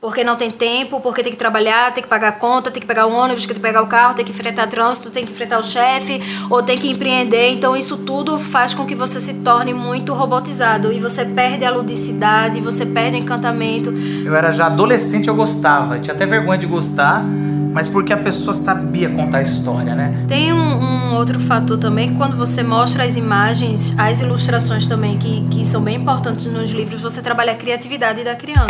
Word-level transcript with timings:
Porque 0.00 0.24
não 0.24 0.34
tem 0.34 0.50
tempo, 0.50 0.98
porque 0.98 1.22
tem 1.22 1.30
que 1.30 1.36
trabalhar, 1.36 1.92
tem 1.92 2.02
que 2.02 2.08
pagar 2.08 2.28
a 2.28 2.32
conta, 2.32 2.70
tem 2.70 2.80
que 2.80 2.86
pegar 2.86 3.04
o 3.04 3.12
ônibus, 3.12 3.44
tem 3.44 3.54
que 3.54 3.60
pegar 3.60 3.82
o 3.82 3.86
carro, 3.86 4.14
tem 4.14 4.24
que 4.24 4.30
enfrentar 4.30 4.66
trânsito, 4.66 5.10
tem 5.10 5.26
que 5.26 5.30
enfrentar 5.30 5.58
o 5.58 5.62
chefe, 5.62 6.22
ou 6.48 6.62
tem 6.62 6.78
que 6.78 6.90
empreender. 6.90 7.50
Então 7.50 7.76
isso 7.76 7.98
tudo 7.98 8.38
faz 8.38 8.72
com 8.72 8.86
que 8.86 8.94
você 8.94 9.20
se 9.20 9.42
torne 9.42 9.74
muito 9.74 10.14
robotizado 10.14 10.90
e 10.90 10.98
você 10.98 11.26
perde 11.26 11.66
a 11.66 11.70
ludicidade, 11.70 12.62
você 12.62 12.86
perde 12.86 13.18
o 13.18 13.20
encantamento. 13.20 13.92
Eu 14.24 14.34
era 14.34 14.50
já 14.50 14.66
adolescente, 14.66 15.28
eu 15.28 15.34
gostava, 15.34 15.98
tinha 15.98 16.14
até 16.14 16.24
vergonha 16.24 16.58
de 16.58 16.66
gostar, 16.66 17.22
mas 17.72 17.86
porque 17.86 18.12
a 18.12 18.16
pessoa 18.16 18.52
sabia 18.52 19.08
contar 19.08 19.38
a 19.38 19.42
história, 19.42 19.94
né? 19.94 20.12
Tem 20.26 20.52
um, 20.52 20.58
um 20.58 21.14
outro 21.14 21.38
fator 21.38 21.78
também, 21.78 22.10
que 22.10 22.16
quando 22.16 22.36
você 22.36 22.62
mostra 22.62 23.04
as 23.04 23.16
imagens, 23.16 23.94
as 23.96 24.20
ilustrações 24.20 24.86
também, 24.86 25.18
que, 25.18 25.42
que 25.48 25.64
são 25.64 25.80
bem 25.82 25.96
importantes 25.96 26.46
nos 26.46 26.70
livros, 26.70 27.00
você 27.00 27.22
trabalha 27.22 27.52
a 27.52 27.56
criatividade 27.56 28.24
da 28.24 28.34
criança. 28.34 28.66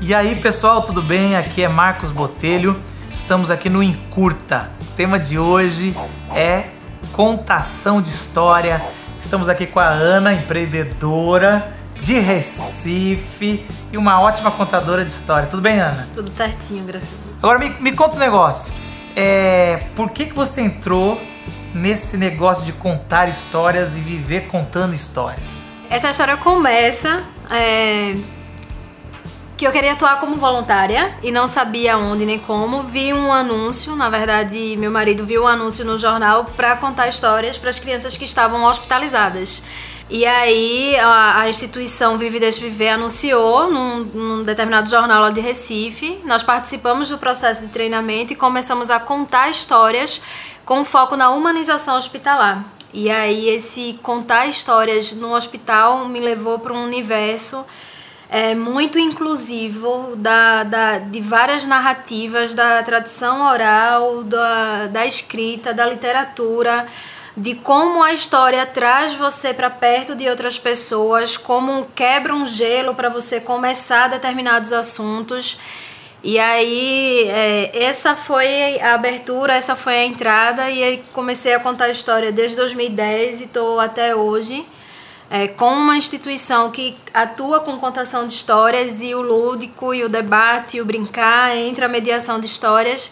E 0.00 0.14
aí, 0.14 0.36
pessoal, 0.36 0.82
tudo 0.82 1.02
bem? 1.02 1.36
Aqui 1.36 1.62
é 1.62 1.68
Marcos 1.68 2.10
Botelho. 2.10 2.80
Estamos 3.12 3.50
aqui 3.50 3.68
no 3.68 3.82
Encurta. 3.82 4.70
O 4.80 4.84
tema 4.94 5.18
de 5.18 5.38
hoje 5.38 5.96
é 6.32 6.66
contação 7.12 8.00
de 8.00 8.10
história. 8.10 8.84
Estamos 9.18 9.48
aqui 9.48 9.66
com 9.66 9.80
a 9.80 9.88
Ana, 9.88 10.32
empreendedora 10.34 11.72
de 12.00 12.18
Recife 12.18 13.64
e 13.92 13.96
uma 13.96 14.20
ótima 14.20 14.50
contadora 14.50 15.04
de 15.04 15.10
história. 15.10 15.48
Tudo 15.48 15.62
bem, 15.62 15.80
Ana? 15.80 16.08
Tudo 16.12 16.30
certinho, 16.30 16.84
graças 16.84 17.08
a 17.08 17.12
Deus. 17.24 17.36
Agora 17.38 17.58
me, 17.58 17.70
me 17.80 17.92
conta 17.92 18.16
um 18.16 18.20
negócio. 18.20 18.74
É, 19.16 19.84
por 19.96 20.10
que, 20.10 20.26
que 20.26 20.34
você 20.34 20.60
entrou 20.60 21.20
nesse 21.74 22.16
negócio 22.16 22.64
de 22.64 22.72
contar 22.72 23.28
histórias 23.28 23.96
e 23.96 24.00
viver 24.00 24.48
contando 24.48 24.94
histórias? 24.94 25.74
Essa 25.88 26.10
história 26.10 26.36
começa 26.36 27.22
é, 27.50 28.14
que 29.56 29.66
eu 29.66 29.72
queria 29.72 29.92
atuar 29.92 30.20
como 30.20 30.36
voluntária 30.36 31.16
e 31.22 31.30
não 31.30 31.46
sabia 31.46 31.96
onde 31.96 32.26
nem 32.26 32.38
como. 32.38 32.82
Vi 32.82 33.14
um 33.14 33.32
anúncio, 33.32 33.96
na 33.96 34.10
verdade, 34.10 34.76
meu 34.78 34.90
marido 34.90 35.24
viu 35.24 35.44
um 35.44 35.48
anúncio 35.48 35.84
no 35.84 35.98
jornal 35.98 36.44
para 36.56 36.76
contar 36.76 37.08
histórias 37.08 37.56
para 37.56 37.70
as 37.70 37.78
crianças 37.78 38.16
que 38.16 38.24
estavam 38.24 38.64
hospitalizadas. 38.64 39.62
E 40.10 40.24
aí 40.24 40.96
a, 40.98 41.40
a, 41.40 41.48
instituição 41.48 42.16
Vive 42.16 42.38
Viver 42.38 42.90
anunciou 42.90 43.72
num, 43.72 44.04
num, 44.04 44.42
determinado 44.42 44.88
jornal 44.88 45.22
lá 45.22 45.30
de 45.30 45.40
Recife. 45.40 46.20
Nós 46.24 46.42
participamos 46.42 47.08
do 47.08 47.18
processo 47.18 47.62
de 47.62 47.68
treinamento 47.68 48.32
e 48.32 48.36
começamos 48.36 48.88
a 48.90 49.00
contar 49.00 49.50
histórias 49.50 50.20
com 50.64 50.84
foco 50.84 51.16
na 51.16 51.30
humanização 51.30 51.96
hospitalar. 51.96 52.62
E 52.92 53.10
aí 53.10 53.48
esse 53.48 53.98
contar 54.00 54.46
histórias 54.46 55.12
no 55.12 55.34
hospital 55.34 56.06
me 56.06 56.20
levou 56.20 56.58
para 56.60 56.72
um 56.72 56.84
universo 56.84 57.66
é, 58.28 58.54
muito 58.54 58.98
inclusivo 58.98 60.16
da, 60.16 60.64
da, 60.64 60.98
de 60.98 61.20
várias 61.20 61.64
narrativas 61.64 62.54
da 62.54 62.82
tradição 62.82 63.46
oral, 63.46 64.24
da, 64.24 64.86
da 64.88 65.06
escrita, 65.06 65.72
da 65.72 65.86
literatura, 65.86 66.86
de 67.36 67.54
como 67.54 68.02
a 68.02 68.12
história 68.12 68.64
traz 68.66 69.12
você 69.12 69.54
para 69.54 69.70
perto 69.70 70.16
de 70.16 70.28
outras 70.28 70.58
pessoas, 70.58 71.36
como 71.36 71.86
quebra 71.94 72.34
um 72.34 72.46
gelo 72.46 72.94
para 72.94 73.08
você 73.08 73.40
começar 73.40 74.08
determinados 74.08 74.72
assuntos. 74.72 75.58
E 76.24 76.38
aí, 76.40 77.28
é, 77.28 77.84
essa 77.84 78.16
foi 78.16 78.80
a 78.80 78.94
abertura, 78.94 79.54
essa 79.54 79.76
foi 79.76 79.98
a 79.98 80.04
entrada, 80.04 80.68
e 80.68 80.82
aí 80.82 81.04
comecei 81.12 81.54
a 81.54 81.60
contar 81.60 81.84
a 81.84 81.90
história 81.90 82.32
desde 82.32 82.56
2010 82.56 83.42
e 83.42 83.44
estou 83.44 83.78
até 83.78 84.16
hoje 84.16 84.66
é, 85.30 85.48
com 85.48 85.72
uma 85.72 85.96
instituição 85.96 86.70
que 86.70 86.96
atua 87.12 87.60
com 87.60 87.76
contação 87.78 88.26
de 88.26 88.32
histórias 88.32 89.02
e 89.02 89.14
o 89.14 89.20
lúdico 89.20 89.92
e 89.92 90.04
o 90.04 90.08
debate 90.08 90.76
e 90.76 90.80
o 90.80 90.84
brincar 90.84 91.56
entre 91.56 91.84
a 91.84 91.88
mediação 91.88 92.38
de 92.38 92.46
histórias. 92.46 93.10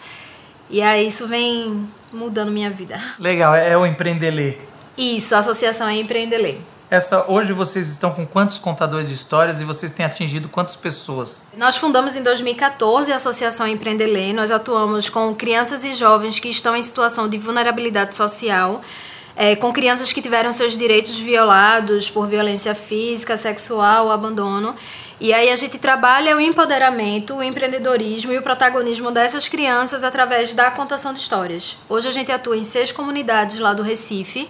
E 0.69 0.81
aí 0.81 1.07
isso 1.07 1.27
vem 1.27 1.87
mudando 2.11 2.51
minha 2.51 2.69
vida. 2.69 2.99
Legal, 3.19 3.55
é 3.55 3.77
o 3.77 3.85
Empreendelê. 3.85 4.57
Isso, 4.97 5.35
a 5.35 5.39
associação 5.39 5.87
é 5.87 5.95
Empreendelê. 5.95 6.55
Essa, 6.89 7.29
hoje 7.29 7.51
vocês 7.51 7.89
estão 7.89 8.11
com 8.11 8.25
quantos 8.25 8.59
contadores 8.59 9.09
de 9.09 9.15
histórias 9.15 9.59
e 9.59 9.65
vocês 9.65 9.91
têm 9.91 10.05
atingido 10.05 10.47
quantas 10.47 10.75
pessoas? 10.75 11.47
Nós 11.57 11.75
fundamos 11.75 12.15
em 12.15 12.23
2014 12.23 13.11
a 13.11 13.15
Associação 13.15 13.67
Empreendelê. 13.67 14.31
Nós 14.33 14.51
atuamos 14.51 15.09
com 15.09 15.33
crianças 15.35 15.83
e 15.83 15.93
jovens 15.93 16.39
que 16.39 16.47
estão 16.47 16.75
em 16.75 16.81
situação 16.81 17.27
de 17.27 17.37
vulnerabilidade 17.37 18.15
social 18.15 18.81
é, 19.35 19.55
com 19.55 19.73
crianças 19.73 20.13
que 20.13 20.21
tiveram 20.21 20.53
seus 20.53 20.77
direitos 20.77 21.15
violados 21.17 22.09
por 22.09 22.27
violência 22.27 22.73
física, 22.73 23.35
sexual, 23.35 24.09
abandono. 24.09 24.75
E 25.19 25.33
aí 25.33 25.49
a 25.49 25.55
gente 25.55 25.77
trabalha 25.77 26.35
o 26.35 26.41
empoderamento, 26.41 27.35
o 27.35 27.43
empreendedorismo 27.43 28.33
e 28.33 28.37
o 28.37 28.41
protagonismo 28.41 29.11
dessas 29.11 29.47
crianças 29.47 30.03
através 30.03 30.53
da 30.53 30.69
contação 30.71 31.13
de 31.13 31.19
histórias. 31.19 31.77
Hoje 31.87 32.07
a 32.09 32.11
gente 32.11 32.31
atua 32.31 32.57
em 32.57 32.63
seis 32.63 32.91
comunidades 32.91 33.57
lá 33.57 33.73
do 33.73 33.81
Recife 33.81 34.49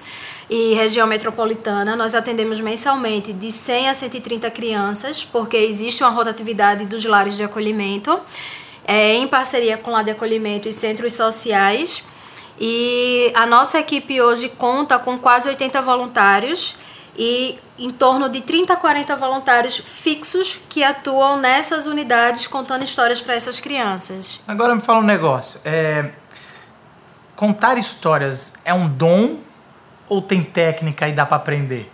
e 0.49 0.73
região 0.73 1.05
metropolitana. 1.05 1.95
Nós 1.95 2.15
atendemos 2.15 2.59
mensalmente 2.59 3.31
de 3.31 3.51
100 3.51 3.89
a 3.89 3.93
130 3.93 4.49
crianças, 4.49 5.23
porque 5.23 5.57
existe 5.57 6.03
uma 6.03 6.09
rotatividade 6.09 6.85
dos 6.85 7.05
lares 7.05 7.35
de 7.35 7.43
acolhimento, 7.43 8.19
é, 8.87 9.13
em 9.13 9.27
parceria 9.27 9.77
com 9.77 9.91
lá 9.91 10.01
de 10.01 10.11
acolhimento 10.11 10.67
e 10.67 10.73
centros 10.73 11.13
sociais. 11.13 12.03
E 12.59 13.31
a 13.35 13.45
nossa 13.45 13.79
equipe 13.79 14.21
hoje 14.21 14.49
conta 14.49 14.97
com 14.97 15.17
quase 15.17 15.47
80 15.49 15.81
voluntários 15.81 16.75
e 17.17 17.59
em 17.77 17.89
torno 17.89 18.29
de 18.29 18.41
30 18.41 18.73
a 18.73 18.75
40 18.77 19.15
voluntários 19.17 19.77
fixos 19.77 20.59
que 20.69 20.83
atuam 20.83 21.39
nessas 21.39 21.85
unidades 21.85 22.47
contando 22.47 22.83
histórias 22.83 23.19
para 23.19 23.33
essas 23.33 23.59
crianças. 23.59 24.39
Agora 24.47 24.73
me 24.73 24.81
fala 24.81 24.99
um 24.99 25.03
negócio. 25.03 25.59
É... 25.65 26.11
Contar 27.35 27.77
histórias 27.77 28.53
é 28.63 28.73
um 28.73 28.87
dom 28.87 29.37
ou 30.07 30.21
tem 30.21 30.41
técnica 30.41 31.07
e 31.07 31.11
dá 31.11 31.25
para 31.25 31.37
aprender? 31.37 31.91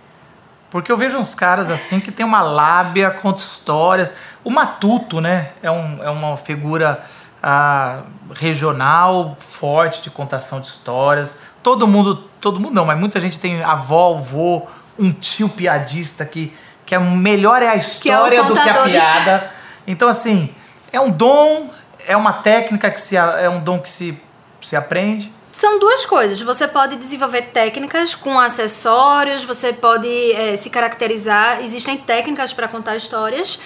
Porque 0.69 0.91
eu 0.91 0.95
vejo 0.95 1.17
uns 1.17 1.33
caras 1.33 1.71
assim 1.71 1.99
que 1.99 2.11
tem 2.11 2.25
uma 2.25 2.41
lábia, 2.41 3.09
conta 3.09 3.41
histórias. 3.41 4.15
O 4.43 4.49
Matuto, 4.49 5.19
né? 5.19 5.51
É, 5.61 5.69
um, 5.69 6.03
é 6.03 6.09
uma 6.09 6.37
figura 6.37 7.03
ah, 7.41 8.03
regional 8.33 9.35
forte 9.39 10.01
de 10.01 10.09
contação 10.09 10.59
de 10.61 10.67
histórias. 10.67 11.37
Todo 11.63 11.87
mundo, 11.87 12.23
todo 12.39 12.59
mundo 12.59 12.73
não, 12.73 12.85
mas 12.85 12.97
muita 12.99 13.19
gente 13.19 13.39
tem 13.39 13.63
avó, 13.63 14.15
avô, 14.15 14.63
um 14.97 15.11
tio 15.11 15.49
piadista 15.49 16.25
que, 16.25 16.53
que 16.85 16.93
é 16.93 16.99
melhor 16.99 17.61
é 17.61 17.67
a 17.67 17.75
história 17.75 18.39
é 18.39 18.43
do 18.43 18.53
que 18.53 18.69
a 18.69 18.83
piada. 18.83 19.51
Então, 19.87 20.07
assim, 20.07 20.53
é 20.91 20.99
um 20.99 21.09
dom, 21.09 21.69
é 22.07 22.15
uma 22.15 22.33
técnica 22.33 22.89
que 22.91 22.99
se 22.99 23.17
é 23.17 23.49
um 23.49 23.63
dom 23.63 23.79
que 23.79 23.89
se, 23.89 24.19
se 24.61 24.75
aprende. 24.75 25.31
São 25.51 25.79
duas 25.79 26.05
coisas. 26.05 26.41
Você 26.41 26.67
pode 26.67 26.95
desenvolver 26.95 27.43
técnicas 27.53 28.15
com 28.15 28.39
acessórios, 28.39 29.43
você 29.43 29.73
pode 29.73 30.07
é, 30.33 30.55
se 30.55 30.69
caracterizar. 30.69 31.61
Existem 31.61 31.97
técnicas 31.97 32.53
para 32.53 32.67
contar 32.67 32.95
histórias 32.95 33.59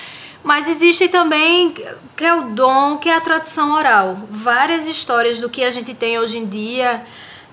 mas 0.45 0.69
existe 0.69 1.07
também 1.07 1.73
que 2.15 2.23
é 2.23 2.35
o 2.35 2.49
dom, 2.49 2.97
que 2.97 3.09
é 3.09 3.15
a 3.15 3.19
tradição 3.19 3.73
oral. 3.73 4.15
Várias 4.29 4.87
histórias 4.87 5.39
do 5.39 5.49
que 5.49 5.63
a 5.63 5.71
gente 5.71 5.95
tem 5.95 6.19
hoje 6.19 6.37
em 6.37 6.45
dia 6.45 7.03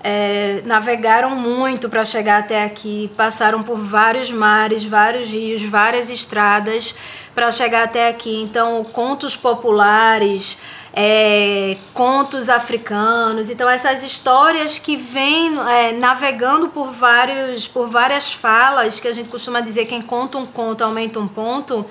é, 0.03 0.61
navegaram 0.63 1.31
muito 1.31 1.89
para 1.89 2.05
chegar 2.05 2.41
até 2.41 2.63
aqui, 2.63 3.09
passaram 3.17 3.63
por 3.63 3.77
vários 3.77 4.29
mares, 4.29 4.83
vários 4.83 5.27
rios, 5.27 5.63
várias 5.63 6.11
estradas 6.11 6.93
para 7.33 7.51
chegar 7.51 7.85
até 7.85 8.09
aqui. 8.09 8.43
Então, 8.43 8.83
contos 8.83 9.35
populares, 9.35 10.59
é, 10.93 11.75
contos 11.95 12.47
africanos. 12.47 13.49
Então, 13.49 13.67
essas 13.67 14.03
histórias 14.03 14.77
que 14.77 14.95
vêm 14.95 15.57
é, 15.67 15.93
navegando 15.93 16.67
por, 16.67 16.91
vários, 16.91 17.65
por 17.65 17.89
várias 17.89 18.31
falas, 18.31 18.99
que 18.99 19.07
a 19.07 19.13
gente 19.13 19.29
costuma 19.29 19.61
dizer 19.61 19.85
quem 19.85 20.01
conta 20.01 20.37
um 20.37 20.45
conto 20.45 20.83
aumenta 20.83 21.19
um 21.19 21.27
ponto 21.27 21.83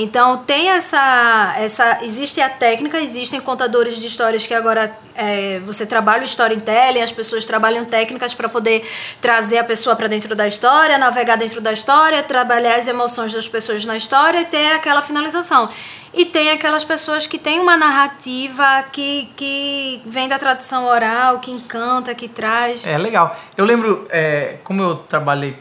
então 0.00 0.36
tem 0.44 0.68
essa, 0.68 1.54
essa 1.58 2.04
existe 2.04 2.40
a 2.40 2.48
técnica, 2.48 3.00
existem 3.00 3.40
contadores 3.40 3.96
de 3.96 4.06
histórias 4.06 4.46
que 4.46 4.54
agora 4.54 4.96
é, 5.16 5.58
você 5.66 5.84
trabalha 5.84 6.22
o 6.22 6.24
storytelling, 6.24 7.00
as 7.00 7.10
pessoas 7.10 7.44
trabalham 7.44 7.84
técnicas 7.84 8.32
para 8.32 8.48
poder 8.48 8.88
trazer 9.20 9.58
a 9.58 9.64
pessoa 9.64 9.96
para 9.96 10.06
dentro 10.06 10.36
da 10.36 10.46
história, 10.46 10.96
navegar 10.98 11.34
dentro 11.34 11.60
da 11.60 11.72
história, 11.72 12.22
trabalhar 12.22 12.76
as 12.76 12.86
emoções 12.86 13.32
das 13.32 13.48
pessoas 13.48 13.84
na 13.84 13.96
história 13.96 14.42
e 14.42 14.44
ter 14.44 14.70
aquela 14.70 15.02
finalização. 15.02 15.68
E 16.14 16.24
tem 16.24 16.52
aquelas 16.52 16.84
pessoas 16.84 17.26
que 17.26 17.36
têm 17.36 17.58
uma 17.58 17.76
narrativa 17.76 18.84
que, 18.92 19.28
que 19.34 20.00
vem 20.06 20.28
da 20.28 20.38
tradição 20.38 20.86
oral, 20.86 21.40
que 21.40 21.50
encanta, 21.50 22.14
que 22.14 22.28
traz. 22.28 22.86
É 22.86 22.96
legal. 22.96 23.36
Eu 23.56 23.64
lembro, 23.64 24.06
é, 24.10 24.58
como 24.62 24.80
eu 24.80 24.94
trabalhei 24.94 25.58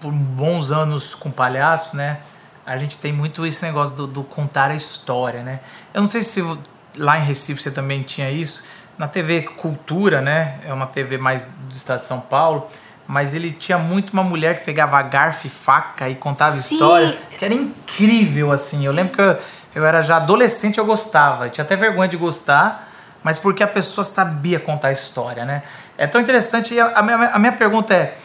por 0.00 0.12
bons 0.12 0.70
anos 0.70 1.16
com 1.16 1.32
palhaço, 1.32 1.96
né? 1.96 2.20
A 2.66 2.76
gente 2.76 2.98
tem 2.98 3.12
muito 3.12 3.46
esse 3.46 3.64
negócio 3.64 3.96
do, 3.96 4.06
do, 4.08 4.24
contar 4.24 4.72
a 4.72 4.74
história, 4.74 5.42
né? 5.44 5.60
Eu 5.94 6.00
não 6.00 6.08
sei 6.08 6.20
se 6.20 6.42
lá 6.98 7.16
em 7.16 7.22
Recife 7.22 7.62
você 7.62 7.70
também 7.70 8.02
tinha 8.02 8.28
isso. 8.28 8.64
Na 8.98 9.06
TV 9.06 9.42
Cultura, 9.42 10.20
né? 10.20 10.58
É 10.66 10.72
uma 10.72 10.86
TV 10.86 11.16
mais 11.16 11.44
do 11.44 11.76
estado 11.76 12.00
de 12.00 12.06
São 12.06 12.20
Paulo. 12.20 12.68
mas 13.06 13.34
ele 13.34 13.52
tinha 13.52 13.78
muito 13.78 14.12
uma 14.12 14.24
mulher 14.24 14.58
que 14.58 14.64
pegava 14.64 15.00
garfo 15.00 15.46
e 15.46 15.50
faca 15.50 16.08
e 16.08 16.16
contava 16.16 16.60
Sim. 16.60 16.74
história, 16.74 17.16
que 17.38 17.44
era 17.44 17.54
incrível, 17.54 18.50
assim. 18.50 18.84
Eu 18.84 18.92
lembro 18.92 19.14
que 19.14 19.20
eu, 19.20 19.38
eu 19.76 19.86
era 19.86 20.00
já 20.00 20.16
adolescente, 20.16 20.78
eu 20.78 20.84
gostava. 20.84 21.46
Eu 21.46 21.50
tinha 21.50 21.64
até 21.64 21.76
vergonha 21.76 22.08
de 22.08 22.16
gostar, 22.16 22.90
mas 23.22 23.38
porque 23.38 23.62
a 23.62 23.68
pessoa 23.68 24.04
sabia 24.04 24.58
contar 24.58 24.90
história, 24.90 25.44
né? 25.44 25.62
É 25.96 26.08
tão 26.08 26.20
interessante. 26.20 26.74
E 26.74 26.80
a, 26.80 26.98
a, 26.98 27.02
minha, 27.02 27.16
a 27.16 27.38
minha 27.38 27.52
pergunta 27.52 27.94
é: 27.94 28.18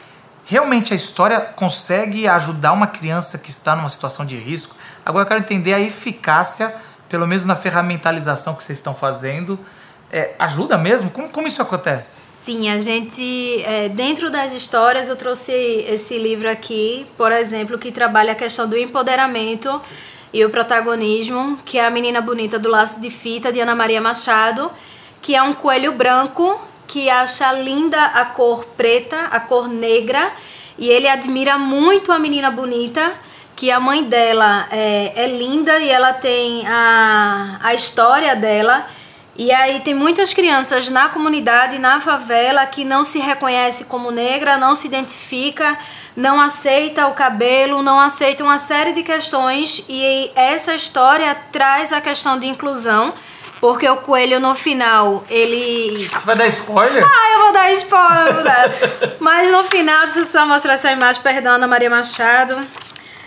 realmente 0.52 0.92
a 0.92 0.96
história 0.98 1.40
consegue 1.40 2.28
ajudar 2.28 2.74
uma 2.74 2.86
criança 2.86 3.38
que 3.38 3.50
está 3.50 3.74
numa 3.74 3.88
situação 3.88 4.26
de 4.26 4.36
risco? 4.36 4.76
Agora 5.06 5.24
eu 5.24 5.28
quero 5.30 5.40
entender 5.40 5.74
a 5.74 5.80
eficácia, 5.80 6.76
pelo 7.08 7.26
menos 7.26 7.46
na 7.46 7.56
ferramentalização 7.56 8.54
que 8.54 8.62
vocês 8.62 8.78
estão 8.78 8.94
fazendo. 8.94 9.58
É, 10.12 10.36
ajuda 10.38 10.78
mesmo? 10.78 11.10
Como, 11.10 11.30
como 11.30 11.48
isso 11.48 11.62
acontece? 11.62 12.32
Sim, 12.44 12.70
a 12.70 12.78
gente, 12.78 13.64
é, 13.64 13.88
dentro 13.88 14.30
das 14.30 14.52
histórias, 14.52 15.08
eu 15.08 15.16
trouxe 15.16 15.54
esse 15.54 16.18
livro 16.18 16.50
aqui, 16.50 17.08
por 17.16 17.32
exemplo, 17.32 17.80
que 17.80 17.90
trabalha 17.90 18.34
a 18.34 18.36
questão 18.36 18.68
do 18.68 18.78
empoderamento 18.78 19.82
e 20.34 20.44
o 20.44 20.50
protagonismo, 20.50 21.60
que 21.64 21.78
é 21.78 21.86
a 21.86 21.90
Menina 21.90 22.20
Bonita 22.20 22.60
do 22.60 22.68
Laço 22.68 23.00
de 23.00 23.10
Fita, 23.10 23.54
de 23.54 23.62
Ana 23.62 23.74
Maria 23.74 24.02
Machado, 24.02 24.70
que 25.22 25.34
é 25.34 25.42
um 25.42 25.54
coelho 25.54 25.94
branco 25.94 26.60
que 26.92 27.10
acha 27.10 27.54
linda 27.54 28.04
a 28.04 28.26
cor 28.26 28.66
preta, 28.76 29.18
a 29.32 29.40
cor 29.40 29.70
negra, 29.70 30.30
e 30.78 30.90
ele 30.90 31.08
admira 31.08 31.58
muito 31.58 32.12
a 32.12 32.20
menina 32.20 32.52
bonita, 32.52 33.14
que 33.56 33.72
a 33.72 33.80
mãe 33.80 34.04
dela 34.04 34.68
é, 34.70 35.14
é 35.16 35.28
linda 35.28 35.80
e 35.80 35.90
ela 35.90 36.12
tem 36.12 36.68
a, 36.68 37.60
a 37.64 37.74
história 37.74 38.36
dela. 38.36 38.86
E 39.38 39.52
aí 39.54 39.80
tem 39.80 39.96
muitas 39.96 40.34
crianças 40.34 40.90
na 40.90 41.08
comunidade, 41.08 41.80
na 41.80 42.02
favela, 42.02 42.66
que 42.66 42.84
não 42.84 43.06
se 43.06 43.20
reconhece 43.20 43.86
como 43.86 44.12
negra, 44.12 44.58
não 44.58 44.76
se 44.76 44.88
identifica, 44.88 45.78
não 46.18 46.42
aceita 46.42 47.08
o 47.08 47.14
cabelo, 47.14 47.82
não 47.82 48.00
aceita 48.00 48.44
uma 48.44 48.58
série 48.58 48.92
de 48.92 49.02
questões. 49.02 49.86
E 49.88 50.30
essa 50.36 50.76
história 50.76 51.34
traz 51.52 51.94
a 51.94 52.02
questão 52.02 52.38
de 52.38 52.48
inclusão. 52.48 53.14
Porque 53.62 53.88
o 53.88 53.98
coelho 53.98 54.40
no 54.40 54.56
final, 54.56 55.24
ele. 55.30 56.10
Você 56.10 56.26
vai 56.26 56.36
dar 56.36 56.48
spoiler? 56.48 57.06
Ah, 57.06 57.32
eu 57.34 57.44
vou 57.44 57.54
dar 57.54 57.72
spoiler, 57.74 58.34
vou 58.34 58.44
dar. 58.44 58.72
Mas 59.22 59.52
no 59.52 59.64
final, 59.66 60.04
deixa 60.06 60.20
eu 60.22 60.26
só 60.26 60.48
mostrar 60.48 60.74
essa 60.74 60.92
imagem, 60.92 61.22
perdão, 61.22 61.54
Ana 61.54 61.68
Maria 61.68 61.90
Machado. 61.90 62.58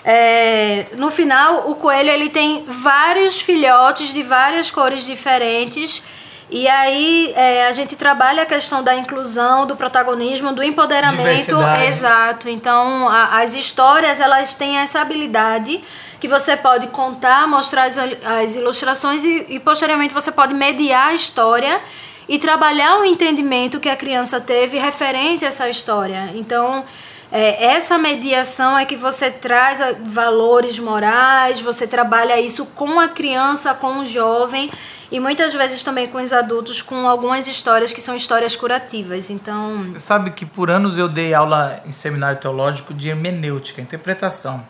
É, 0.05 0.87
no 0.95 1.09
final, 1.09 1.71
o 1.71 1.77
coelho 1.77 2.11
ele 2.11 2.29
tem 2.29 2.65
vários 2.67 3.41
filhotes 3.41 4.13
de 4.13 4.25
várias 4.25 4.73
cores 4.73 5.05
diferentes. 5.07 6.03
E 6.51 6.69
aí 6.69 7.33
é, 7.35 7.67
a 7.67 7.73
gente 7.73 7.97
trabalha 7.97 8.43
a 8.43 8.47
questão 8.47 8.83
da 8.83 8.95
inclusão, 8.95 9.67
do 9.67 9.77
protagonismo, 9.77 10.53
do 10.53 10.63
empoderamento. 10.63 11.57
Exato. 11.89 12.49
Então, 12.49 13.09
a, 13.09 13.41
as 13.41 13.55
histórias 13.55 14.21
elas 14.21 14.55
têm 14.55 14.77
essa 14.77 15.01
habilidade 15.01 15.83
que 16.21 16.29
você 16.29 16.57
pode 16.57 16.87
contar, 16.89 17.47
mostrar 17.49 17.85
as, 17.85 17.99
as 17.99 18.57
ilustrações 18.57 19.25
e, 19.25 19.47
e 19.49 19.61
posteriormente 19.61 20.15
você 20.15 20.31
pode 20.33 20.55
mediar 20.55 21.09
a 21.09 21.15
história 21.15 21.81
e 22.29 22.39
trabalhar 22.39 22.99
o 23.01 23.05
entendimento 23.05 23.81
que 23.81 23.89
a 23.89 23.97
criança 23.97 24.41
teve 24.41 24.79
referente 24.79 25.45
a 25.45 25.49
essa 25.49 25.69
história. 25.69 26.31
Então, 26.35 26.85
é, 27.31 27.67
essa 27.67 27.99
mediação 27.99 28.79
é 28.79 28.85
que 28.85 28.97
você 28.97 29.31
traz 29.31 29.81
valores 30.05 30.79
morais, 30.79 31.61
você 31.61 31.87
trabalha 31.87 32.41
isso 32.41 32.65
com 32.67 33.01
a 33.01 33.09
criança, 33.09 33.75
com 33.75 33.99
o 33.99 34.07
jovem 34.07 34.71
e 35.11 35.21
muitas 35.21 35.53
vezes 35.53 35.83
também 35.83 36.09
com 36.09 36.19
os 36.19 36.33
adultos 36.33 36.83
com 36.83 37.07
algumas 37.07 37.47
histórias 37.47 37.93
que 37.93 38.01
são 38.01 38.15
histórias 38.15 38.57
curativas. 38.57 39.31
Então, 39.31 39.95
sabe 39.99 40.31
que 40.31 40.45
por 40.47 40.71
anos 40.71 40.99
eu 40.99 41.09
dei 41.09 41.35
aula 41.35 41.81
em 41.87 41.93
seminário 41.93 42.39
teológico 42.39 42.93
de 42.93 43.09
hermenêutica, 43.09 43.81
interpretação. 43.81 44.67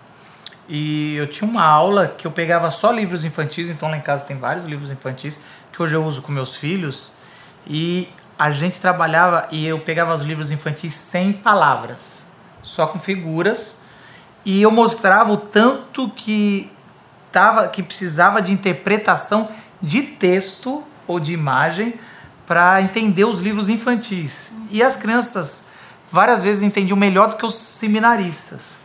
E 0.69 1.14
eu 1.16 1.26
tinha 1.26 1.48
uma 1.48 1.64
aula 1.64 2.08
que 2.08 2.26
eu 2.26 2.31
pegava 2.31 2.70
só 2.70 2.90
livros 2.90 3.25
infantis, 3.25 3.69
então 3.69 3.90
lá 3.90 3.96
em 3.96 4.00
casa 4.00 4.25
tem 4.25 4.36
vários 4.36 4.64
livros 4.64 4.90
infantis 4.90 5.38
que 5.72 5.82
hoje 5.82 5.94
eu 5.94 6.04
uso 6.04 6.22
com 6.22 6.32
meus 6.32 6.56
filhos. 6.56 7.12
E 7.66 8.08
a 8.38 8.50
gente 8.50 8.80
trabalhava 8.80 9.46
e 9.50 9.66
eu 9.66 9.78
pegava 9.78 10.14
os 10.14 10.22
livros 10.22 10.50
infantis 10.50 10.92
sem 10.94 11.32
palavras 11.32 12.25
só 12.62 12.87
com 12.87 12.98
figuras, 12.98 13.82
e 14.44 14.62
eu 14.62 14.70
mostrava 14.70 15.32
o 15.32 15.37
tanto 15.37 16.08
que 16.10 16.70
tava, 17.30 17.69
que 17.69 17.82
precisava 17.82 18.40
de 18.40 18.52
interpretação 18.52 19.48
de 19.84 20.02
texto 20.02 20.82
ou 21.06 21.20
de 21.20 21.32
imagem 21.34 21.94
para 22.46 22.81
entender 22.81 23.25
os 23.25 23.40
livros 23.40 23.69
infantis. 23.69 24.52
E 24.70 24.82
as 24.82 24.96
crianças 24.96 25.66
várias 26.10 26.42
vezes 26.42 26.62
entendiam 26.62 26.96
melhor 26.96 27.28
do 27.28 27.36
que 27.36 27.44
os 27.44 27.54
seminaristas. 27.54 28.76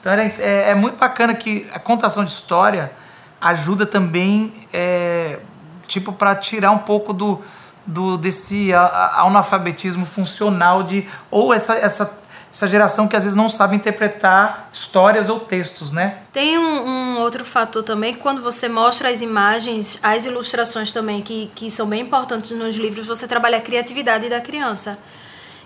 Então 0.00 0.12
era, 0.12 0.24
é, 0.24 0.70
é 0.70 0.74
muito 0.74 0.98
bacana 0.98 1.34
que 1.34 1.68
a 1.72 1.78
contação 1.78 2.24
de 2.24 2.30
história 2.30 2.92
ajuda 3.40 3.86
também, 3.86 4.52
é, 4.72 5.38
tipo, 5.86 6.12
para 6.12 6.34
tirar 6.34 6.70
um 6.70 6.78
pouco 6.78 7.12
do, 7.12 7.40
do 7.86 8.16
desse 8.16 8.72
analfabetismo 8.74 10.04
funcional 10.04 10.82
de 10.82 11.06
ou 11.30 11.54
essa, 11.54 11.74
essa 11.74 12.18
essa 12.50 12.66
geração 12.66 13.06
que 13.06 13.14
às 13.14 13.24
vezes 13.24 13.36
não 13.36 13.48
sabe 13.48 13.76
interpretar 13.76 14.68
histórias 14.72 15.28
ou 15.28 15.40
textos, 15.40 15.92
né? 15.92 16.18
Tem 16.32 16.58
um, 16.58 16.88
um, 16.88 17.18
outro 17.20 17.44
fator 17.44 17.82
também, 17.82 18.14
quando 18.14 18.42
você 18.42 18.68
mostra 18.68 19.10
as 19.10 19.20
imagens, 19.20 19.98
as 20.02 20.24
ilustrações 20.24 20.92
também, 20.92 21.20
que, 21.22 21.50
que 21.54 21.70
são 21.70 21.86
bem 21.86 22.02
importantes 22.02 22.52
nos 22.52 22.76
livros, 22.76 23.06
você 23.06 23.28
trabalha 23.28 23.58
a 23.58 23.60
criatividade 23.60 24.28
da 24.28 24.40
criança. 24.40 24.98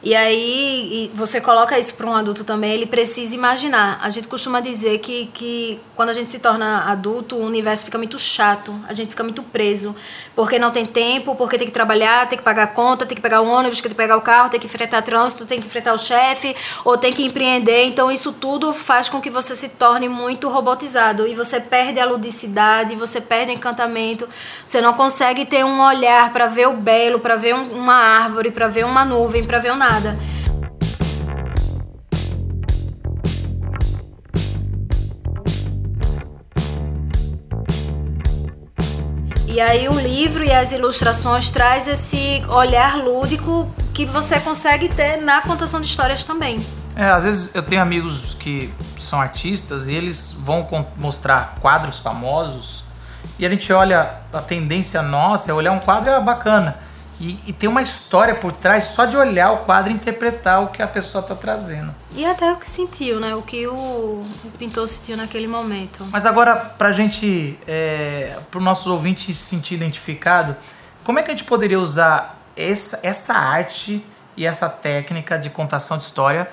E 0.04 0.16
aí 0.16 1.12
você 1.14 1.40
coloca 1.40 1.78
isso 1.78 1.94
para 1.94 2.06
um 2.08 2.14
adulto 2.14 2.42
também, 2.42 2.72
ele 2.72 2.86
precisa 2.86 3.36
imaginar. 3.36 4.00
A 4.02 4.10
gente 4.10 4.26
costuma 4.26 4.58
dizer 4.58 4.98
que, 4.98 5.26
que 5.32 5.80
quando 5.94 6.08
a 6.08 6.12
gente 6.12 6.28
se 6.28 6.40
torna 6.40 6.90
adulto, 6.90 7.36
o 7.36 7.46
universo 7.46 7.84
fica 7.84 7.96
muito 7.98 8.18
chato, 8.18 8.74
a 8.88 8.92
gente 8.94 9.10
fica 9.10 9.22
muito 9.22 9.44
preso, 9.44 9.94
porque 10.34 10.58
não 10.58 10.72
tem 10.72 10.84
tempo, 10.84 11.36
porque 11.36 11.56
tem 11.56 11.68
que 11.68 11.72
trabalhar, 11.72 12.28
tem 12.28 12.36
que 12.36 12.42
pagar 12.42 12.64
a 12.64 12.66
conta, 12.66 13.06
tem 13.06 13.14
que 13.14 13.22
pegar 13.22 13.42
o 13.42 13.48
ônibus, 13.48 13.80
tem 13.80 13.88
que 13.88 13.96
pegar 13.96 14.16
o 14.16 14.22
carro, 14.22 14.50
tem 14.50 14.58
que 14.58 14.66
enfrentar 14.66 15.02
trânsito, 15.02 15.46
tem 15.46 15.60
que 15.60 15.68
enfrentar 15.68 15.92
o 15.94 15.98
chefe, 15.98 16.56
ou 16.84 16.98
tem 16.98 17.12
que 17.12 17.24
empreender. 17.24 17.84
Então 17.84 18.10
isso 18.10 18.32
tudo 18.32 18.72
faz 18.72 19.08
com 19.08 19.20
que 19.20 19.30
você 19.30 19.54
se 19.54 19.68
torne 19.68 20.08
muito 20.08 20.48
robotizado 20.48 21.28
e 21.28 21.34
você 21.34 21.60
perde 21.60 22.00
a 22.00 22.06
ludicidade, 22.06 22.96
você 22.96 23.20
perde 23.20 23.52
o 23.52 23.54
encantamento, 23.54 24.28
você 24.66 24.80
não 24.80 24.94
consegue 24.94 25.44
ter 25.44 25.64
um 25.64 25.80
olhar 25.80 26.32
para 26.32 26.48
ver 26.48 26.66
o 26.66 26.72
belo, 26.72 27.20
para 27.20 27.36
ver 27.36 27.54
um, 27.54 27.62
uma 27.74 27.94
árvore, 27.94 28.50
para 28.50 28.66
ver 28.66 28.84
uma 28.84 29.04
nuvem, 29.04 29.44
para 29.44 29.60
ver 29.60 29.70
um 29.70 29.76
nada 29.76 29.91
E 39.46 39.60
aí 39.60 39.86
o 39.86 40.00
livro 40.00 40.42
e 40.42 40.50
as 40.50 40.72
ilustrações 40.72 41.50
traz 41.50 41.86
esse 41.86 42.42
olhar 42.48 42.96
lúdico 42.96 43.70
que 43.92 44.06
você 44.06 44.40
consegue 44.40 44.88
ter 44.88 45.18
na 45.18 45.42
contação 45.42 45.78
de 45.78 45.86
histórias 45.86 46.24
também. 46.24 46.64
É, 46.96 47.10
às 47.10 47.24
vezes 47.24 47.54
eu 47.54 47.62
tenho 47.62 47.82
amigos 47.82 48.32
que 48.32 48.72
são 48.98 49.20
artistas 49.20 49.88
e 49.88 49.94
eles 49.94 50.34
vão 50.38 50.66
mostrar 50.96 51.56
quadros 51.60 51.98
famosos 51.98 52.82
e 53.38 53.44
a 53.44 53.50
gente 53.50 53.70
olha 53.72 54.20
a 54.32 54.40
tendência 54.40 55.02
nossa 55.02 55.50
é 55.50 55.54
olhar 55.54 55.72
um 55.72 55.80
quadro 55.80 56.08
é 56.08 56.20
bacana 56.20 56.78
e, 57.20 57.38
e, 57.46 57.52
tem 57.52 57.68
uma 57.68 57.82
história 57.82 58.34
por 58.34 58.52
trás 58.52 58.86
só 58.86 59.04
de 59.04 59.16
olhar 59.16 59.52
o 59.52 59.58
quadro 59.58 59.92
e 59.92 59.94
interpretar 59.94 60.62
o 60.62 60.68
que 60.68 60.82
a 60.82 60.86
pessoa 60.86 61.22
está 61.22 61.34
trazendo. 61.34 61.94
E 62.16 62.24
até 62.24 62.50
o 62.50 62.56
que 62.56 62.68
sentiu, 62.68 63.20
né? 63.20 63.34
O 63.34 63.42
que 63.42 63.66
o, 63.66 63.72
o 63.72 64.50
pintor 64.58 64.86
sentiu 64.88 65.16
naquele 65.16 65.46
momento. 65.46 66.06
Mas 66.10 66.26
agora, 66.26 66.56
para 66.56 66.88
a 66.88 66.92
gente, 66.92 67.58
é, 67.66 68.36
para 68.50 68.58
os 68.58 68.64
nossos 68.64 68.86
ouvintes 68.86 69.36
se 69.36 69.44
sentir 69.44 69.74
identificado, 69.74 70.56
como 71.04 71.18
é 71.18 71.22
que 71.22 71.30
a 71.30 71.34
gente 71.34 71.44
poderia 71.44 71.78
usar 71.78 72.40
essa, 72.56 73.00
essa 73.02 73.34
arte 73.34 74.04
e 74.36 74.46
essa 74.46 74.68
técnica 74.68 75.38
de 75.38 75.50
contação 75.50 75.98
de 75.98 76.04
história 76.04 76.48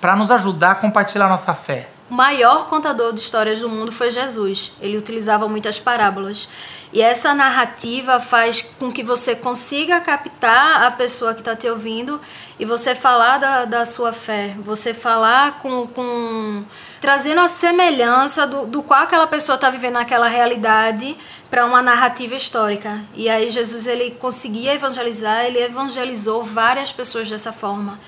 para 0.00 0.14
nos 0.14 0.30
ajudar 0.30 0.72
a 0.72 0.74
compartilhar 0.74 1.28
nossa 1.28 1.54
fé? 1.54 1.88
O 2.12 2.14
maior 2.14 2.66
contador 2.66 3.14
de 3.14 3.20
histórias 3.20 3.60
do 3.60 3.70
mundo 3.70 3.90
foi 3.90 4.10
Jesus. 4.10 4.72
Ele 4.82 4.98
utilizava 4.98 5.48
muitas 5.48 5.78
parábolas. 5.78 6.46
E 6.92 7.00
essa 7.00 7.32
narrativa 7.32 8.20
faz 8.20 8.60
com 8.60 8.92
que 8.92 9.02
você 9.02 9.34
consiga 9.34 9.98
captar 9.98 10.82
a 10.82 10.90
pessoa 10.90 11.32
que 11.32 11.40
está 11.40 11.56
te 11.56 11.66
ouvindo 11.66 12.20
e 12.58 12.66
você 12.66 12.94
falar 12.94 13.38
da, 13.38 13.64
da 13.64 13.86
sua 13.86 14.12
fé, 14.12 14.54
você 14.58 14.92
falar 14.92 15.60
com, 15.60 15.86
com 15.86 16.62
trazendo 17.00 17.40
a 17.40 17.48
semelhança 17.48 18.46
do, 18.46 18.66
do 18.66 18.82
qual 18.82 19.04
aquela 19.04 19.26
pessoa 19.26 19.56
está 19.56 19.70
vivendo 19.70 19.94
naquela 19.94 20.28
realidade 20.28 21.16
para 21.48 21.64
uma 21.64 21.80
narrativa 21.80 22.34
histórica. 22.34 23.00
E 23.14 23.26
aí 23.30 23.48
Jesus 23.48 23.86
ele 23.86 24.10
conseguia 24.10 24.74
evangelizar, 24.74 25.46
ele 25.46 25.60
evangelizou 25.60 26.44
várias 26.44 26.92
pessoas 26.92 27.30
dessa 27.30 27.54
forma. 27.54 27.98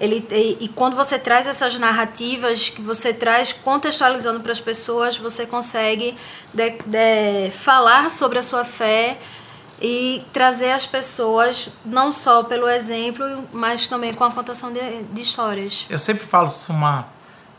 Ele, 0.00 0.26
e, 0.30 0.64
e, 0.64 0.68
quando 0.68 0.96
você 0.96 1.18
traz 1.18 1.46
essas 1.46 1.78
narrativas, 1.78 2.70
que 2.70 2.80
você 2.80 3.12
traz 3.12 3.52
contextualizando 3.52 4.40
para 4.40 4.50
as 4.50 4.60
pessoas, 4.60 5.18
você 5.18 5.44
consegue 5.44 6.16
de, 6.54 6.70
de, 6.70 7.50
falar 7.50 8.10
sobre 8.10 8.38
a 8.38 8.42
sua 8.42 8.64
fé 8.64 9.18
e 9.80 10.24
trazer 10.32 10.72
as 10.72 10.86
pessoas 10.86 11.72
não 11.84 12.10
só 12.10 12.42
pelo 12.42 12.66
exemplo, 12.68 13.46
mas 13.52 13.86
também 13.86 14.14
com 14.14 14.24
a 14.24 14.30
contação 14.30 14.72
de, 14.72 15.02
de 15.02 15.20
histórias. 15.20 15.86
Eu 15.90 15.98
sempre 15.98 16.24
falo 16.24 16.46
isso 16.46 16.72
uma 16.72 17.06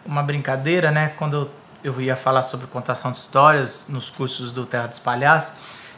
uma 0.06 0.24
brincadeira, 0.24 0.92
né? 0.92 1.10
Quando 1.10 1.52
eu, 1.84 1.94
eu 1.94 2.02
ia 2.02 2.16
falar 2.16 2.44
sobre 2.44 2.68
contação 2.68 3.12
de 3.12 3.18
histórias 3.18 3.88
nos 3.88 4.10
cursos 4.10 4.52
do 4.52 4.66
Terra 4.66 4.88
dos 4.88 5.00
Palhaços, 5.00 5.54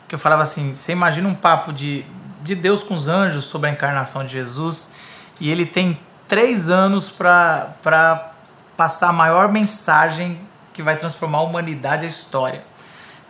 que 0.08 0.16
eu 0.16 0.20
falava 0.20 0.42
assim: 0.42 0.74
você 0.74 0.92
imagina 0.92 1.28
um 1.28 1.36
papo 1.36 1.72
de, 1.72 2.06
de 2.42 2.56
Deus 2.56 2.84
com 2.84 2.94
os 2.94 3.08
anjos 3.08 3.46
sobre 3.46 3.70
a 3.70 3.74
encarnação 3.74 4.26
de 4.26 4.34
Jesus 4.34 4.92
e 5.40 5.50
ele 5.50 5.66
tem 5.66 6.00
três 6.34 6.68
anos 6.68 7.12
para 7.12 8.32
passar 8.76 9.10
a 9.10 9.14
maior 9.14 9.52
mensagem 9.52 10.42
que 10.74 10.82
vai 10.82 10.98
transformar 10.98 11.38
a 11.38 11.42
humanidade 11.42 12.06
e 12.06 12.06
a 12.08 12.10
história. 12.10 12.64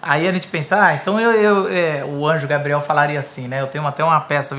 Aí 0.02 0.26
a 0.26 0.32
gente 0.32 0.48
pensa, 0.48 0.82
ah, 0.82 0.94
então 0.94 1.20
eu, 1.20 1.34
eu 1.34 1.68
é, 1.68 2.06
o 2.06 2.26
anjo 2.26 2.48
Gabriel 2.48 2.80
falaria 2.80 3.20
assim, 3.20 3.50
né? 3.50 3.60
Eu 3.60 3.68
tenho 3.68 3.86
até 3.86 4.02
uma 4.06 4.22
peça, 4.22 4.56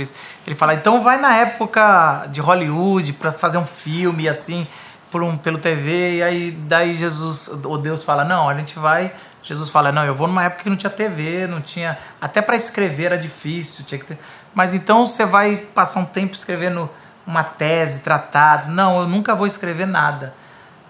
ele 0.47 0.55
fala, 0.55 0.75
então 0.75 1.03
vai 1.03 1.19
na 1.19 1.35
época 1.35 2.27
de 2.29 2.43
Hollywood 2.43 3.15
para 3.15 3.33
fazer 3.33 3.57
um 3.57 3.65
filme 3.65 4.29
assim, 4.29 4.67
por 5.11 5.23
um, 5.23 5.39
pelo 5.39 5.57
TV, 5.57 6.17
e 6.17 6.23
aí 6.23 6.51
daí 6.51 6.93
Jesus, 6.93 7.49
ou 7.65 7.79
Deus 7.79 8.03
fala, 8.03 8.27
não, 8.27 8.47
a 8.47 8.53
gente 8.53 8.79
vai. 8.79 9.11
Jesus 9.43 9.71
fala, 9.71 9.91
não, 9.91 10.05
eu 10.05 10.15
vou 10.15 10.29
numa 10.29 10.45
época 10.45 10.65
que 10.65 10.69
não 10.69 10.77
tinha 10.77 10.91
TV, 10.91 11.47
não 11.47 11.63
tinha. 11.63 11.97
Até 12.21 12.43
para 12.43 12.57
escrever 12.57 13.05
era 13.05 13.17
difícil, 13.17 13.87
tinha 13.87 13.99
que 13.99 14.05
ter. 14.05 14.19
Mas 14.55 14.75
então 14.75 15.07
você 15.07 15.25
vai 15.25 15.57
passar 15.57 16.01
um 16.01 16.05
tempo 16.05 16.35
escrevendo 16.35 16.91
uma 17.27 17.45
tese, 17.45 18.01
tratados. 18.01 18.69
Não, 18.69 19.01
eu 19.01 19.09
nunca 19.09 19.35
vou 19.35 19.47
escrever 19.47 19.87
nada. 19.87 20.35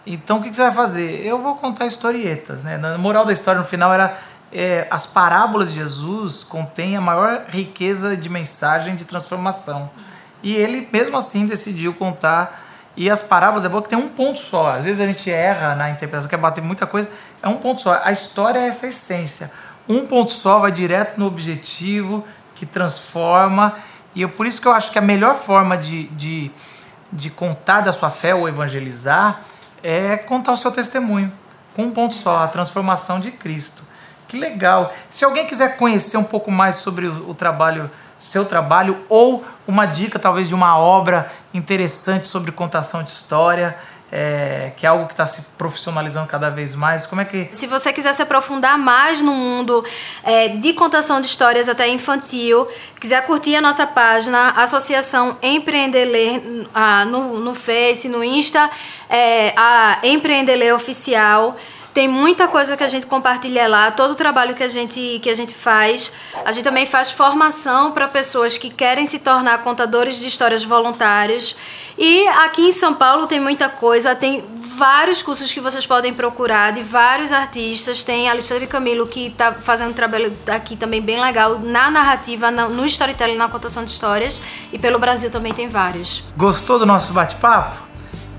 Então 0.06 0.38
o 0.38 0.42
que, 0.42 0.50
que 0.50 0.56
você 0.56 0.62
vai 0.62 0.72
fazer? 0.72 1.24
Eu 1.24 1.40
vou 1.40 1.56
contar 1.56 1.86
historietas, 1.86 2.62
né? 2.62 2.76
Na 2.76 2.98
moral 2.98 3.24
da 3.24 3.32
história 3.32 3.60
no 3.60 3.66
final 3.66 3.92
era 3.92 4.16
é, 4.52 4.86
as 4.90 5.06
parábolas 5.06 5.72
de 5.72 5.80
Jesus 5.80 6.44
contêm 6.44 6.96
a 6.96 7.00
maior 7.00 7.44
riqueza 7.48 8.16
de 8.16 8.28
mensagem 8.28 8.94
de 8.94 9.04
transformação. 9.04 9.90
Isso. 10.12 10.38
E 10.42 10.54
ele 10.54 10.88
mesmo 10.92 11.16
assim 11.16 11.46
decidiu 11.46 11.94
contar. 11.94 12.62
E 12.96 13.10
as 13.10 13.22
parábolas 13.22 13.64
é 13.64 13.68
bom 13.68 13.82
que 13.82 13.88
tem 13.88 13.98
um 13.98 14.08
ponto 14.08 14.38
só. 14.38 14.76
Às 14.76 14.84
vezes 14.84 15.00
a 15.00 15.06
gente 15.06 15.28
erra 15.28 15.74
na 15.74 15.90
interpretação, 15.90 16.30
quer 16.30 16.36
bater 16.36 16.62
muita 16.62 16.86
coisa. 16.86 17.08
É 17.42 17.48
um 17.48 17.56
ponto 17.56 17.80
só. 17.80 18.00
A 18.04 18.12
história 18.12 18.60
é 18.60 18.68
essa 18.68 18.86
essência. 18.86 19.50
Um 19.88 20.06
ponto 20.06 20.30
só 20.30 20.60
vai 20.60 20.70
direto 20.70 21.18
no 21.18 21.26
objetivo 21.26 22.24
que 22.54 22.64
transforma. 22.64 23.74
E 24.14 24.22
eu, 24.22 24.28
por 24.28 24.46
isso 24.46 24.60
que 24.60 24.68
eu 24.68 24.72
acho 24.72 24.92
que 24.92 24.98
a 24.98 25.02
melhor 25.02 25.34
forma 25.34 25.76
de, 25.76 26.04
de, 26.08 26.50
de 27.12 27.30
contar 27.30 27.80
da 27.80 27.92
sua 27.92 28.10
fé 28.10 28.34
ou 28.34 28.48
evangelizar 28.48 29.40
é 29.82 30.16
contar 30.16 30.52
o 30.52 30.56
seu 30.56 30.70
testemunho, 30.70 31.32
com 31.74 31.84
um 31.84 31.90
ponto 31.90 32.14
só, 32.14 32.44
a 32.44 32.48
transformação 32.48 33.20
de 33.20 33.30
Cristo. 33.30 33.84
Que 34.26 34.38
legal! 34.38 34.92
Se 35.10 35.24
alguém 35.24 35.46
quiser 35.46 35.76
conhecer 35.76 36.16
um 36.16 36.24
pouco 36.24 36.50
mais 36.50 36.76
sobre 36.76 37.06
o, 37.06 37.30
o 37.30 37.34
trabalho, 37.34 37.90
seu 38.18 38.44
trabalho, 38.44 39.04
ou 39.08 39.44
uma 39.66 39.84
dica 39.84 40.18
talvez 40.18 40.48
de 40.48 40.54
uma 40.54 40.78
obra 40.78 41.30
interessante 41.52 42.26
sobre 42.26 42.50
contação 42.50 43.02
de 43.02 43.10
história, 43.10 43.76
é, 44.16 44.70
que 44.76 44.86
é 44.86 44.88
algo 44.88 45.06
que 45.06 45.12
está 45.12 45.26
se 45.26 45.42
profissionalizando 45.58 46.28
cada 46.28 46.48
vez 46.48 46.76
mais. 46.76 47.04
Como 47.04 47.20
é 47.20 47.24
que. 47.24 47.48
Se 47.50 47.66
você 47.66 47.92
quiser 47.92 48.12
se 48.12 48.22
aprofundar 48.22 48.78
mais 48.78 49.20
no 49.20 49.32
mundo 49.32 49.84
é, 50.22 50.48
de 50.48 50.72
contação 50.72 51.20
de 51.20 51.26
histórias 51.26 51.68
até 51.68 51.88
infantil, 51.88 52.68
quiser 53.00 53.26
curtir 53.26 53.56
a 53.56 53.60
nossa 53.60 53.84
página, 53.88 54.50
Associação 54.50 55.36
Empreender 55.42 56.04
Ler, 56.04 56.68
ah, 56.72 57.04
no, 57.04 57.40
no 57.40 57.54
Face, 57.56 58.08
no 58.08 58.22
Insta, 58.22 58.70
é, 59.10 59.52
a 59.56 59.98
Empreender 60.04 60.54
Ler 60.54 60.72
Oficial. 60.74 61.56
Tem 61.94 62.08
muita 62.08 62.48
coisa 62.48 62.76
que 62.76 62.82
a 62.82 62.88
gente 62.88 63.06
compartilha 63.06 63.68
lá, 63.68 63.88
todo 63.88 64.10
o 64.10 64.14
trabalho 64.16 64.52
que 64.52 64.64
a 64.64 64.68
gente, 64.68 65.20
que 65.22 65.30
a 65.30 65.34
gente 65.36 65.54
faz. 65.54 66.10
A 66.44 66.50
gente 66.50 66.64
também 66.64 66.86
faz 66.86 67.12
formação 67.12 67.92
para 67.92 68.08
pessoas 68.08 68.58
que 68.58 68.68
querem 68.68 69.06
se 69.06 69.20
tornar 69.20 69.58
contadores 69.58 70.18
de 70.18 70.26
histórias 70.26 70.64
voluntários. 70.64 71.54
E 71.96 72.26
aqui 72.44 72.62
em 72.62 72.72
São 72.72 72.94
Paulo 72.94 73.28
tem 73.28 73.38
muita 73.40 73.68
coisa, 73.68 74.12
tem 74.12 74.44
vários 74.76 75.22
cursos 75.22 75.52
que 75.52 75.60
vocês 75.60 75.86
podem 75.86 76.12
procurar 76.12 76.72
de 76.72 76.82
vários 76.82 77.30
artistas. 77.30 78.02
Tem 78.02 78.28
Alexandre 78.28 78.66
Camilo 78.66 79.06
que 79.06 79.28
está 79.28 79.52
fazendo 79.52 79.90
um 79.90 79.94
trabalho 79.94 80.36
aqui 80.48 80.74
também 80.74 81.00
bem 81.00 81.20
legal 81.20 81.60
na 81.60 81.92
narrativa, 81.92 82.50
no 82.50 82.84
storytelling, 82.86 83.36
na 83.36 83.48
contação 83.48 83.84
de 83.84 83.92
histórias. 83.92 84.40
E 84.72 84.80
pelo 84.80 84.98
Brasil 84.98 85.30
também 85.30 85.54
tem 85.54 85.68
vários. 85.68 86.24
Gostou 86.36 86.76
do 86.76 86.84
nosso 86.84 87.12
bate-papo? 87.12 87.76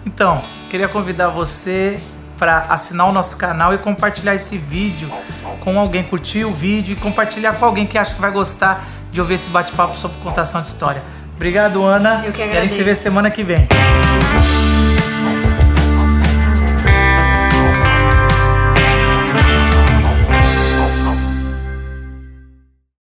Então, 0.05 0.43
queria 0.69 0.89
convidar 0.89 1.29
você 1.29 2.01
para 2.37 2.65
assinar 2.69 3.07
o 3.07 3.11
nosso 3.11 3.37
canal 3.37 3.73
e 3.73 3.77
compartilhar 3.77 4.35
esse 4.35 4.57
vídeo 4.57 5.11
com 5.59 5.79
alguém, 5.79 6.03
curtir 6.03 6.45
o 6.45 6.51
vídeo 6.51 6.93
e 6.93 6.95
compartilhar 6.95 7.53
com 7.53 7.65
alguém 7.65 7.85
que 7.85 7.97
acha 7.97 8.13
que 8.15 8.21
vai 8.21 8.31
gostar 8.31 8.83
de 9.11 9.21
ouvir 9.21 9.35
esse 9.35 9.49
bate-papo 9.49 9.97
sobre 9.97 10.17
contação 10.17 10.61
de 10.61 10.67
história. 10.67 11.01
Obrigado, 11.35 11.83
Ana. 11.83 12.23
Eu 12.25 12.31
que 12.31 12.41
agradeço. 12.41 12.55
E 12.55 12.57
a 12.57 12.61
gente 12.61 12.75
se 12.75 12.83
vê 12.83 12.95
semana 12.95 13.29
que 13.29 13.43
vem. 13.43 13.67